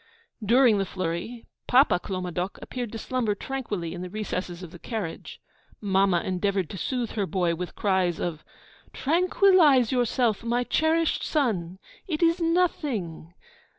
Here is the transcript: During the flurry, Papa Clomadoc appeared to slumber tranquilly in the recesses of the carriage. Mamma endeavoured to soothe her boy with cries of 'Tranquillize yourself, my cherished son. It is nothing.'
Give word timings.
During 0.43 0.79
the 0.79 0.85
flurry, 0.87 1.45
Papa 1.67 1.99
Clomadoc 1.99 2.57
appeared 2.59 2.91
to 2.91 2.97
slumber 2.97 3.35
tranquilly 3.35 3.93
in 3.93 4.01
the 4.01 4.09
recesses 4.09 4.63
of 4.63 4.71
the 4.71 4.79
carriage. 4.79 5.39
Mamma 5.79 6.21
endeavoured 6.21 6.71
to 6.71 6.77
soothe 6.79 7.11
her 7.11 7.27
boy 7.27 7.53
with 7.53 7.75
cries 7.75 8.19
of 8.19 8.43
'Tranquillize 8.93 9.91
yourself, 9.91 10.43
my 10.43 10.63
cherished 10.63 11.23
son. 11.23 11.77
It 12.07 12.23
is 12.23 12.41
nothing.' 12.41 13.35